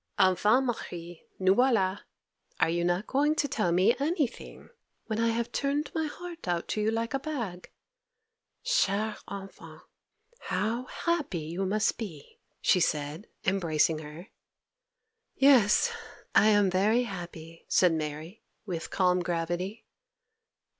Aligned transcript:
'Enfin, 0.17 0.65
Marie, 0.65 1.27
nous 1.37 1.53
voilà! 1.53 1.99
are 2.59 2.71
you 2.71 2.83
not 2.83 3.05
going 3.05 3.35
to 3.35 3.47
tell 3.47 3.71
me 3.71 3.95
anything, 3.99 4.69
when 5.05 5.19
I 5.19 5.27
have 5.27 5.51
turned 5.51 5.91
my 5.93 6.07
heart 6.07 6.47
out 6.47 6.67
to 6.69 6.81
you 6.81 6.89
like 6.89 7.13
a 7.13 7.19
bag? 7.19 7.69
Chère 8.65 9.17
enfant! 9.29 9.81
how 10.39 10.85
happy 10.85 11.37
you 11.41 11.67
must 11.67 11.99
be!' 11.99 12.39
she 12.61 12.79
said, 12.79 13.27
embracing 13.45 13.99
her. 13.99 14.29
'Yes, 15.35 15.91
I 16.33 16.47
am 16.47 16.71
very 16.71 17.03
happy,' 17.03 17.67
said 17.69 17.93
Mary, 17.93 18.41
with 18.65 18.89
calm 18.89 19.19
gravity. 19.19 19.85